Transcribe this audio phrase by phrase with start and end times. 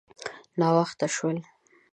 [0.59, 1.37] _ناوخته شول.